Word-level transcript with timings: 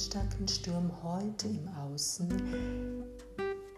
starken 0.00 0.48
Sturm 0.48 0.90
heute 1.02 1.48
im 1.48 1.68
Außen 1.68 2.30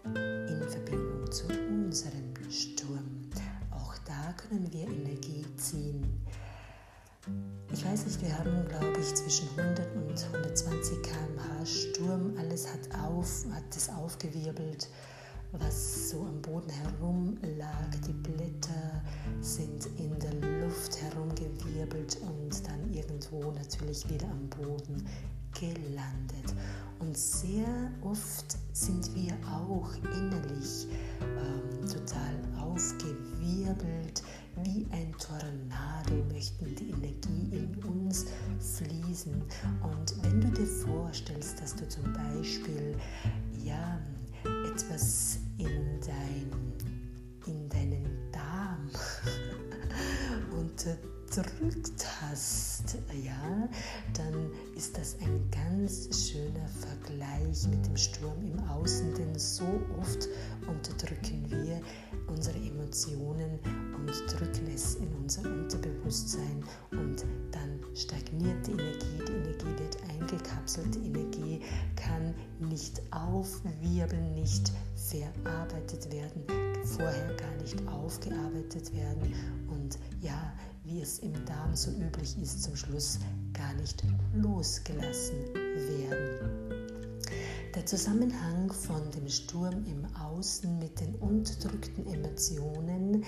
in 0.05 0.63
Verbindung 0.69 1.29
zu 1.29 1.47
unserem 1.47 2.33
Sturm. 2.49 3.29
Auch 3.71 3.93
da 4.05 4.33
können 4.37 4.71
wir 4.71 4.83
Energie 4.87 5.45
ziehen. 5.57 6.25
Ich 7.73 7.85
weiß 7.85 8.05
nicht, 8.05 8.21
wir 8.21 8.37
haben, 8.37 8.65
glaube 8.69 8.99
ich, 8.99 9.13
zwischen 9.15 9.49
100 9.57 9.95
und 9.95 10.25
120 10.33 11.01
km/h 11.01 11.65
Sturm. 11.65 12.33
Alles 12.37 12.67
hat 12.67 12.99
auf, 12.99 13.45
hat 13.51 13.75
es 13.75 13.89
aufgewirbelt 13.89 14.87
was 15.53 16.09
so 16.09 16.21
am 16.21 16.41
Boden 16.41 16.69
herum 16.69 17.37
lag. 17.57 17.89
Die 18.07 18.13
Blätter 18.13 19.03
sind 19.39 19.85
in 19.99 20.17
der 20.19 20.33
Luft 20.61 20.99
herumgewirbelt 21.01 22.17
und 22.21 22.67
dann 22.67 22.91
irgendwo 22.91 23.51
natürlich 23.51 24.09
wieder 24.09 24.27
am 24.29 24.49
Boden 24.49 25.07
gelandet. 25.59 26.53
Und 26.99 27.17
sehr 27.17 27.91
oft 28.01 28.57
sind 28.71 29.13
wir 29.13 29.33
auch 29.45 29.93
innerlich 30.15 30.87
ähm, 31.21 31.87
total 31.87 32.33
aufgewirbelt, 32.59 34.23
wie 34.63 34.87
ein 34.91 35.13
Tornado 35.17 36.23
möchten 36.31 36.73
die 36.75 36.91
Energie 36.91 37.49
in 37.51 37.83
uns 37.83 38.27
fließen. 38.77 39.33
Und 39.81 40.23
wenn 40.23 40.41
du 40.41 40.47
dir 40.51 40.65
vorstellst, 40.65 41.61
dass 41.61 41.75
du 41.75 41.87
zum 41.89 42.13
Beispiel 42.13 42.95
ja 43.63 43.99
etwas 44.65 45.39
in, 45.57 45.99
dein, 46.01 46.51
in 47.47 47.69
deinen 47.69 48.31
Darm 48.31 48.89
unterdrückt 51.35 52.05
hast, 52.21 52.97
ja, 53.23 53.67
dann 54.13 54.51
ist 54.75 54.95
das 54.97 55.17
ein 55.21 55.49
ganz 55.49 56.29
schöner 56.29 56.67
Vergleich 56.67 57.67
mit 57.69 57.85
dem 57.87 57.97
Sturm 57.97 58.37
im 58.45 58.59
Außen, 58.69 59.15
denn 59.15 59.37
so 59.39 59.65
oft 59.99 60.27
unterdrücken 60.67 61.43
wir 61.49 61.81
unsere 62.27 62.57
Emotionen 62.57 63.59
und 63.95 64.11
drücken 64.31 64.67
es 64.73 64.95
in 64.95 65.11
unser 65.15 65.41
Unterbewusstsein 65.43 66.63
und 66.91 67.25
dann 67.51 67.79
stagniert 67.95 68.67
die 68.67 68.71
Energie, 68.71 69.23
die 69.27 69.31
Energie 69.31 69.83
wird 69.83 69.97
eingekapselt, 70.09 70.93
die 70.93 71.07
Energie 71.07 71.61
kann 71.95 72.35
nicht 72.59 73.01
aufwirbeln, 73.11 74.35
nicht 74.35 74.71
verarbeitet 74.95 76.11
werden, 76.11 76.43
vorher 76.83 77.33
gar 77.35 77.55
nicht 77.55 77.87
aufgearbeitet 77.87 78.93
werden 78.95 79.33
und 79.67 79.97
ja, 80.21 80.53
wie 80.83 81.01
es 81.01 81.19
im 81.19 81.33
Darm 81.45 81.75
so 81.75 81.91
üblich 81.91 82.37
ist, 82.41 82.63
zum 82.63 82.75
Schluss 82.75 83.19
gar 83.53 83.73
nicht 83.75 84.03
losgelassen 84.35 85.53
werden. 85.53 86.73
Der 87.73 87.85
Zusammenhang 87.85 88.71
von 88.71 89.09
dem 89.11 89.27
Sturm 89.27 89.83
im 89.85 90.05
Außen 90.15 90.77
mit 90.77 90.99
den 90.99 91.15
unterdrückten 91.15 92.05
Emotionen, 92.05 93.23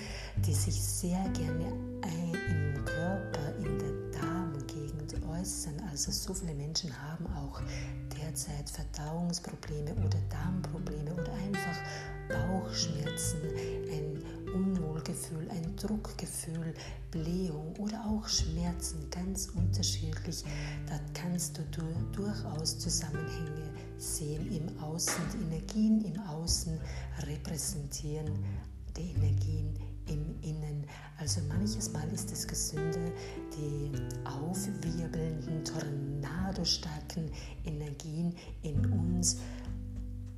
die 0.46 0.54
sich 0.54 0.82
sehr 0.82 1.24
gerne 1.30 1.68
im 2.04 2.86
Körper, 2.86 3.56
in 3.58 3.80
der 3.80 4.22
Darmgegend 4.22 5.16
äußern. 5.28 5.82
Also 5.90 6.12
so 6.12 6.34
viele 6.34 6.54
Menschen 6.54 6.92
haben 7.02 7.26
auch 7.28 7.62
derzeit 8.36 8.70
Verdauungsprobleme 8.70 9.94
oder 9.96 10.20
Darmprobleme 10.30 11.14
oder 11.14 11.34
einfach 11.36 11.78
Bauchschmerzen, 12.28 13.40
ein 13.90 14.22
Unwohlgefühl, 14.54 15.50
ein 15.52 15.74
Druckgefühl, 15.78 16.74
Blähung 17.12 17.74
oder 17.78 18.04
auch 18.06 18.28
Schmerzen, 18.28 19.10
ganz 19.10 19.48
unterschiedlich. 19.56 20.44
Da 20.86 21.00
kannst 21.14 21.58
du 21.58 21.62
durchaus 22.12 22.78
Zusammenhänge 22.78 23.70
sehen 23.98 24.52
im 24.52 24.84
Außen. 24.84 25.24
Die 25.34 25.56
Energien 25.56 26.04
im 26.04 26.20
Außen 26.20 26.78
repräsentieren 27.26 28.44
die 28.98 29.12
Energien 29.12 29.80
im 30.08 30.42
Innen. 30.42 30.86
Also 31.18 31.42
manches 31.48 31.92
Mal 31.92 32.08
ist 32.14 32.32
es 32.32 32.48
gesünder, 32.48 33.12
die 33.58 33.92
aufwirbelnden, 34.26 35.64
tornadostarken 35.64 37.32
Energien 37.64 38.36
in 38.64 38.86
uns 38.92 39.38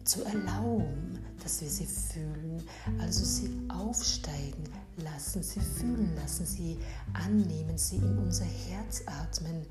zu 0.03 0.23
erlauben, 0.23 1.19
dass 1.43 1.61
wir 1.61 1.69
sie 1.69 1.85
fühlen, 1.85 2.63
also 2.99 3.25
sie 3.25 3.49
aufsteigen 3.67 4.63
lassen, 4.97 5.43
sie 5.43 5.59
fühlen 5.59 6.15
lassen, 6.15 6.45
sie 6.45 6.77
annehmen, 7.13 7.77
sie 7.77 7.97
in 7.97 8.17
unser 8.17 8.45
Herz 8.45 9.03
atmen 9.05 9.65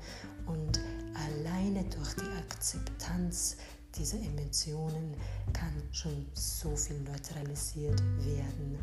und 0.45 0.79
alleine 1.13 1.83
durch 1.85 2.13
die 2.15 2.37
Akzeptanz 2.39 3.57
dieser 3.97 4.17
Emotionen 4.17 5.15
kann 5.53 5.73
schon 5.91 6.25
so 6.33 6.75
viel 6.75 6.99
neutralisiert 7.01 8.01
werden. 8.25 8.77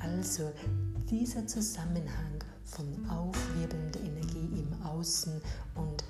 Also 0.00 0.52
dieser 1.10 1.46
Zusammenhang 1.46 2.42
von 2.64 2.86
aufwirbelnder 3.08 4.00
Energie 4.00 4.60
im 4.60 4.82
Außen 4.86 5.40
und 5.74 6.04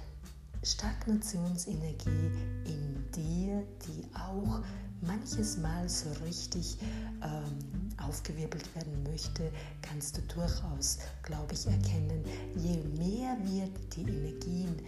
Stagnationsenergie 0.63 2.31
in 2.65 3.05
dir, 3.15 3.67
die 3.87 4.05
auch 4.15 4.63
manches 5.03 5.59
Mal 5.59 5.89
so 5.89 6.11
richtig 6.25 6.79
ähm, 7.23 7.91
aufgewirbelt 7.99 8.75
werden 8.75 9.03
möchte, 9.03 9.51
kannst 9.83 10.17
du 10.17 10.23
durchaus, 10.23 10.99
glaube 11.23 11.53
ich, 11.53 11.67
erkennen, 11.67 12.25
je 12.57 12.79
mehr 12.99 13.37
wir 13.43 13.69
die 13.95 14.03
Energien 14.03 14.81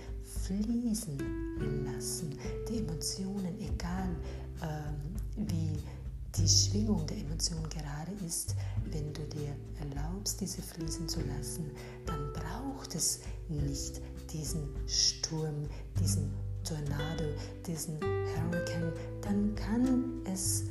fließen 0.46 1.18
lassen, 1.84 2.38
die 2.68 2.78
Emotionen, 2.78 3.58
egal 3.60 4.08
ähm, 4.62 5.48
wie 5.48 5.78
die 6.36 6.48
Schwingung 6.48 7.06
der 7.06 7.18
Emotion 7.18 7.68
gerade 7.68 8.12
ist, 8.24 8.54
wenn 8.92 9.12
du 9.12 9.22
dir 9.22 9.56
erlaubst, 9.80 10.40
diese 10.40 10.62
fließen 10.62 11.08
zu 11.08 11.20
lassen, 11.22 11.70
dann 12.04 12.32
braucht 12.32 12.94
es 12.94 13.20
nicht 13.48 14.00
diesen 14.32 14.68
Sturm, 14.86 15.66
diesen 15.98 16.30
Tornado, 16.62 17.24
diesen 17.66 17.98
Hurricane, 18.00 18.92
dann 19.22 19.54
kann 19.54 20.22
es 20.24 20.64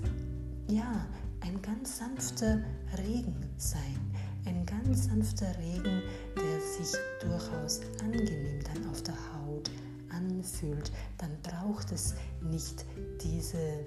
ja 0.68 1.08
ein 1.42 1.62
ganz 1.62 1.98
sanfter 1.98 2.62
Regen 2.98 3.36
sein. 3.58 4.12
Ein 4.46 4.64
ganz 4.66 5.06
sanfter 5.06 5.58
Regen, 5.58 6.04
der 6.36 6.62
sich 6.62 7.00
durchaus 7.20 7.82
angenehm 8.04 8.60
dann 8.64 8.90
auf 8.92 9.02
der 9.02 9.16
Haut 9.16 9.72
anfühlt. 10.10 10.92
Dann 11.18 11.32
braucht 11.42 11.92
es 11.92 12.14
nicht 12.42 12.86
diese, 13.24 13.86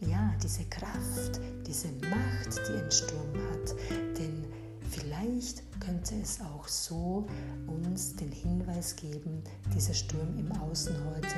ja, 0.00 0.34
diese 0.42 0.64
Kraft, 0.64 1.40
diese 1.66 1.88
Macht, 1.88 2.60
die 2.68 2.82
ein 2.82 2.90
Sturm 2.90 3.34
hat. 3.50 3.74
Denn 4.18 4.44
vielleicht 4.90 5.62
könnte 5.80 6.14
es 6.22 6.38
auch 6.40 6.68
so 6.68 7.26
uns 7.66 8.14
den 8.16 8.30
Hinweis 8.30 8.96
geben, 8.96 9.42
dieser 9.74 9.94
Sturm 9.94 10.38
im 10.38 10.52
Außen 10.52 10.94
heute, 11.14 11.36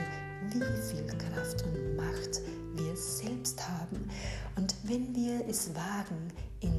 wie 0.50 0.82
viel 0.82 1.06
Kraft 1.06 1.64
und 1.64 1.96
Macht 1.96 2.40
wir 2.74 2.96
selbst 2.96 3.60
haben. 3.68 4.08
Und 4.56 4.74
wenn 4.84 5.14
wir 5.14 5.46
es 5.48 5.74
wagen, 5.74 6.32
in 6.60 6.75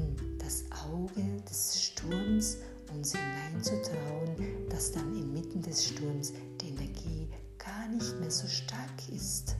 Auge 0.92 1.22
des 1.48 1.84
Sturms 1.84 2.58
uns 2.94 3.12
hineinzutrauen, 3.14 4.68
dass 4.70 4.92
dann 4.92 5.14
inmitten 5.14 5.60
des 5.62 5.86
Sturms 5.86 6.32
die 6.60 6.68
Energie 6.68 7.28
gar 7.58 7.88
nicht 7.88 8.18
mehr 8.20 8.30
so 8.30 8.46
stark 8.46 9.08
ist. 9.14 9.56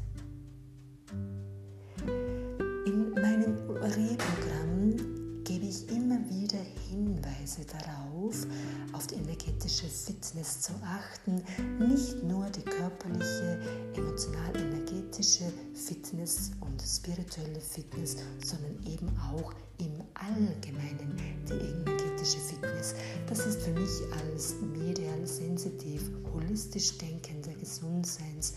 Fitness 10.28 10.60
zu 10.60 10.72
achten, 10.84 11.42
nicht 11.88 12.22
nur 12.22 12.44
die 12.50 12.60
körperliche, 12.60 13.58
emotional-energetische 13.96 15.50
Fitness 15.72 16.50
und 16.60 16.82
spirituelle 16.82 17.58
Fitness, 17.60 18.16
sondern 18.44 18.76
eben 18.84 19.08
auch 19.32 19.54
im 19.78 20.04
Allgemeinen 20.12 21.16
die 21.48 21.54
energetische 21.54 22.40
Fitness. 22.40 22.94
Das 23.26 23.46
ist 23.46 23.62
für 23.62 23.70
mich 23.70 23.88
als 24.26 24.56
medial 24.60 25.26
sensitiv, 25.26 26.10
holistisch 26.34 26.98
denkender, 26.98 27.54
gesundseins, 27.54 28.52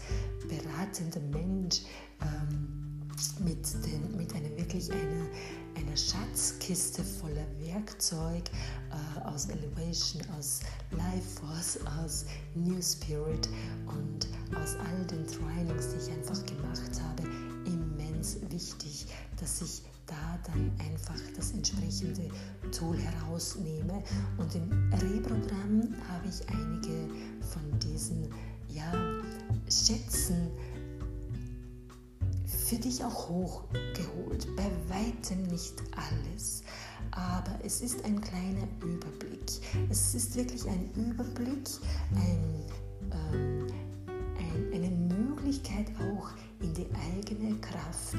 beratender 0.50 1.22
Mensch 1.32 1.84
ähm, 2.22 3.00
mit, 3.46 3.66
den, 3.86 4.18
mit 4.18 4.36
einer 4.36 4.50
wirklich 4.58 4.92
einer 4.92 5.26
einer 5.82 5.98
Schatzkiste 5.98 7.04
voller 7.04 7.46
Werkzeug 7.60 8.44
äh, 8.92 9.28
aus 9.28 9.48
Elevation, 9.50 10.22
aus 10.38 10.62
Life 10.92 11.40
Force, 11.40 11.80
aus 12.02 12.26
New 12.56 12.82
Spirit 12.82 13.50
und 13.88 14.28
aus 14.56 14.76
all 14.76 15.06
den 15.08 15.26
Trainings, 15.28 15.90
die 15.90 15.98
ich 15.98 16.12
einfach 16.12 16.46
gemacht 16.46 17.02
habe, 17.02 17.24
immens 17.66 18.38
wichtig, 18.50 19.08
dass 19.40 19.62
ich 19.62 19.82
da 20.06 20.40
dann 20.46 20.72
einfach 20.80 21.20
das 21.36 21.52
entsprechende 21.52 22.30
Tool 22.72 22.98
herausnehme. 22.98 24.04
Und 24.38 24.54
im 24.56 24.70
Reprogramm 24.94 25.96
habe 26.10 26.28
ich 26.28 26.48
einige 26.50 27.08
von 27.42 27.80
diesen 27.80 28.28
ja, 28.70 28.92
für 32.72 32.78
dich 32.78 33.04
auch 33.04 33.28
hochgeholt. 33.28 34.48
Bei 34.56 34.72
weitem 34.88 35.44
nicht 35.48 35.74
alles, 35.92 36.64
aber 37.12 37.60
es 37.66 37.82
ist 37.82 38.06
ein 38.06 38.22
kleiner 38.22 38.66
Überblick. 38.82 39.60
Es 39.90 40.16
ist 40.16 40.38
wirklich 40.38 40.66
ein 40.70 40.90
Überblick, 40.96 41.68
ein, 42.16 42.64
ähm, 43.12 43.51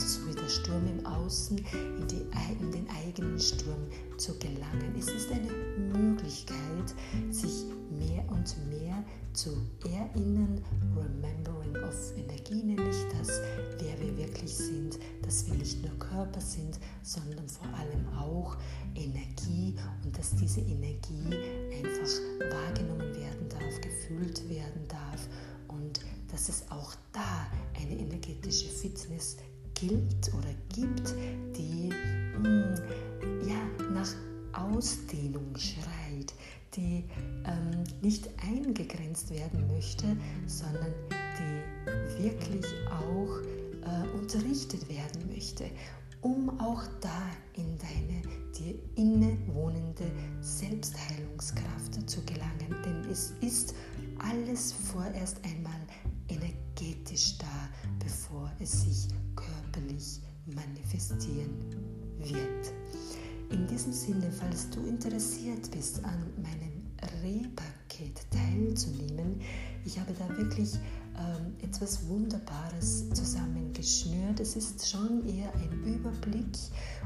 so 0.00 0.26
wie 0.28 0.34
der 0.34 0.48
Sturm 0.48 0.86
im 0.86 1.04
Außen, 1.04 1.58
in, 1.58 2.06
die, 2.08 2.24
in 2.60 2.72
den 2.72 2.88
eigenen 2.90 3.38
Sturm 3.38 3.88
zu 4.16 4.38
gelangen. 4.38 4.94
Es 4.98 5.08
ist 5.08 5.30
eine 5.30 5.50
Möglichkeit, 5.98 6.94
sich 7.30 7.64
mehr 7.90 8.24
und 8.30 8.56
mehr 8.70 9.04
zu 9.32 9.50
erinnern, 9.84 10.62
remembering 10.96 11.76
of 11.84 12.12
Energie 12.16 12.62
nenne 12.62 12.88
ich 12.88 13.18
das, 13.18 13.40
wer 13.78 13.98
wir 14.00 14.16
wirklich 14.16 14.54
sind, 14.54 14.98
dass 15.22 15.46
wir 15.46 15.54
nicht 15.54 15.82
nur 15.82 15.98
Körper 15.98 16.40
sind, 16.40 16.78
sondern 17.02 17.48
vor 17.48 17.68
allem 17.74 18.08
auch 18.18 18.56
Energie 18.94 19.74
und 20.04 20.16
dass 20.16 20.34
diese 20.36 20.60
Energie 20.60 21.36
einfach 21.72 22.10
wahrgenommen 22.50 23.14
werden 23.14 23.48
darf, 23.48 23.80
gefühlt 23.80 24.48
werden 24.48 24.86
darf 24.88 25.28
und 25.68 26.00
dass 26.30 26.48
es 26.48 26.64
auch 26.70 26.94
da 27.12 27.46
eine 27.80 27.98
energetische 27.98 28.68
Fitness 28.68 29.36
gilt 29.82 30.32
oder 30.34 30.54
gibt, 30.68 31.14
die 31.56 31.90
mh, 32.38 32.48
mm, 32.48 32.74
ja, 33.48 33.90
nach 33.92 34.08
Ausdehnung 34.52 35.56
schreit, 35.56 36.32
die 36.76 37.04
ähm, 37.44 37.82
nicht 38.00 38.28
eingegrenzt 38.42 39.30
werden 39.30 39.66
möchte, 39.66 40.16
sondern 40.46 40.92
die 41.10 42.22
wirklich 42.22 42.64
auch 42.90 43.40
äh, 43.82 44.08
unterrichtet 44.16 44.88
werden 44.88 45.28
möchte, 45.28 45.64
um 46.20 46.60
auch 46.60 46.84
da 47.00 47.30
in 47.54 47.76
deine 47.78 48.22
dir 48.56 48.74
innewohnende 48.94 50.04
Selbstheilungskraft 50.40 52.08
zu 52.08 52.22
gelangen. 52.24 52.82
Denn 52.84 53.10
es 53.10 53.32
ist 53.40 53.74
alles 54.18 54.72
vorerst 54.72 55.38
einmal 55.44 55.80
energetisch 56.28 57.38
da, 57.38 57.68
bevor 57.98 58.50
es 58.60 58.82
sich 58.82 59.08
körperlich 59.34 59.61
manifestieren 60.46 61.50
wird. 62.18 62.72
In 63.50 63.66
diesem 63.66 63.92
Sinne, 63.92 64.30
falls 64.30 64.70
du 64.70 64.86
interessiert 64.86 65.70
bist, 65.70 66.02
an 66.04 66.26
meinem 66.36 66.82
Rehpaket 67.22 68.26
teilzunehmen, 68.30 69.40
ich 69.84 69.98
habe 69.98 70.14
da 70.18 70.28
wirklich 70.36 70.78
etwas 71.62 72.06
Wunderbares 72.08 73.08
zusammengeschnürt. 73.10 74.40
Es 74.40 74.56
ist 74.56 74.88
schon 74.88 75.26
eher 75.26 75.52
ein 75.54 75.72
Überblick 75.84 76.58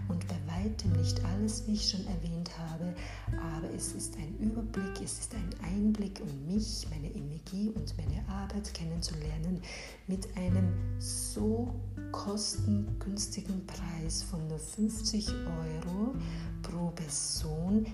und 0.08 0.26
bei 0.28 0.36
weitem 0.46 0.92
nicht 0.92 1.24
alles, 1.24 1.66
wie 1.66 1.72
ich 1.72 1.88
schon 1.88 2.06
erwähnt 2.06 2.50
habe, 2.58 2.94
aber 3.32 3.72
es 3.74 3.92
ist 3.92 4.16
ein 4.16 4.36
Überblick, 4.38 5.00
es 5.02 5.18
ist 5.18 5.34
ein 5.34 5.50
Einblick, 5.64 6.20
um 6.20 6.54
mich, 6.54 6.86
meine 6.90 7.10
Energie 7.14 7.70
und 7.74 7.94
meine 7.96 8.26
Arbeit 8.28 8.72
kennenzulernen 8.74 9.60
mit 10.06 10.26
einem 10.36 10.72
so 10.98 11.74
kostengünstigen 12.12 13.66
Preis 13.66 14.22
von 14.22 14.46
nur 14.48 14.58
50 14.58 15.28
Euro 15.28 16.14
pro 16.62 16.90
Person 16.90 17.86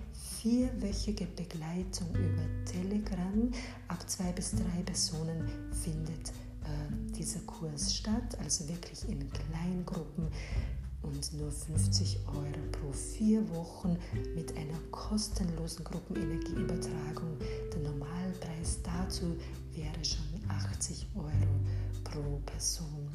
vierwöchige 0.42 1.26
Begleitung 1.36 2.08
über 2.16 2.42
Telegram. 2.64 3.50
Ab 3.86 4.10
zwei 4.10 4.32
bis 4.32 4.50
drei 4.50 4.82
Personen 4.84 5.48
findet 5.70 6.11
äh, 6.18 7.12
dieser 7.16 7.40
Kurs 7.40 7.94
statt, 7.94 8.38
also 8.40 8.68
wirklich 8.68 9.08
in 9.08 9.30
Kleingruppen 9.30 10.28
und 11.02 11.32
nur 11.34 11.50
50 11.50 12.20
Euro 12.28 12.62
pro 12.70 12.92
vier 12.92 13.48
Wochen 13.50 13.98
mit 14.34 14.56
einer 14.56 14.78
kostenlosen 14.90 15.84
Gruppenenergieübertragung. 15.84 17.38
Der 17.72 17.80
Normalpreis 17.80 18.78
dazu 18.82 19.36
wäre 19.72 20.04
schon 20.04 20.48
80 20.48 21.06
Euro 21.16 21.30
pro 22.04 22.40
Person. 22.46 23.08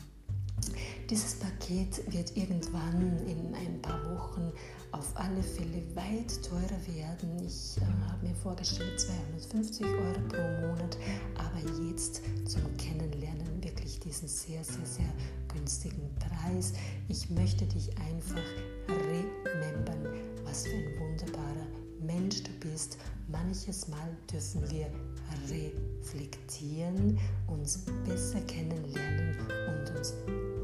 Dieses 1.10 1.36
Paket 1.36 2.02
wird 2.12 2.36
irgendwann 2.36 3.20
in 3.28 3.54
ein 3.56 3.82
paar 3.82 4.04
Wochen 4.16 4.52
auf 4.92 5.12
alle 5.16 5.44
Fälle 5.44 5.84
weit 5.96 6.44
teurer 6.44 6.96
werden. 6.96 7.46
Ich 7.46 7.78
äh, 7.78 8.10
habe 8.10 8.28
mir 8.28 8.36
vorgestellt 8.36 9.00
250 9.00 9.86
Euro 9.86 10.20
pro 10.30 10.68
Monat, 10.68 10.98
aber 11.36 11.60
jetzt 11.90 12.22
zum 12.46 12.62
Kennenlernen 12.78 13.64
wirklich 13.64 14.00
diesen 14.00 14.28
sehr, 14.28 14.64
sehr, 14.64 14.86
sehr 14.86 15.14
günstigen 15.54 16.10
Preis. 16.16 16.74
Ich 17.08 17.30
möchte 17.30 17.66
dich 17.66 17.90
einfach 17.98 18.42
remembern, 18.88 20.14
was 20.44 20.66
für 20.68 20.76
ein 20.76 21.00
wunderbarer 21.00 21.68
Mensch 22.02 22.44
du 22.44 22.52
bist. 22.60 22.98
Manches 23.28 23.88
Mal 23.88 24.18
dürfen 24.32 24.70
wir 24.70 24.88
reflektieren, 25.50 27.18
uns 27.48 27.80
besser 28.06 28.42
kennenlernen 28.42 29.36
und 29.68 29.90
uns 29.98 30.14